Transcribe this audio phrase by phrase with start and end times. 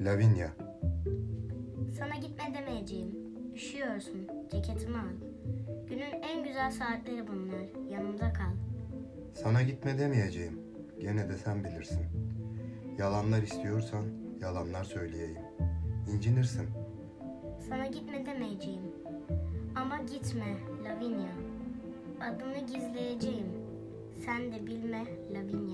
[0.00, 0.48] Lavinia.
[1.98, 3.08] Sana gitme demeyeceğim.
[3.54, 4.28] Üşüyorsun.
[4.50, 5.12] Ceketimi al.
[5.88, 7.90] Günün en güzel saatleri bunlar.
[7.90, 8.52] Yanımda kal.
[9.34, 10.60] Sana gitme demeyeceğim.
[11.00, 12.06] Gene de sen bilirsin.
[12.98, 14.04] Yalanlar istiyorsan
[14.40, 15.38] yalanlar söyleyeyim.
[16.14, 16.68] İncinirsin.
[17.68, 18.82] Sana gitme demeyeceğim.
[19.76, 21.32] Ama gitme Lavinia.
[22.20, 23.46] Adını gizleyeceğim.
[24.24, 25.67] Sen de bilme Lavinia.